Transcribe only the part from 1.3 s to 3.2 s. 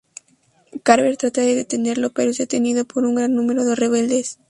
de detenerlo, pero es detenido por un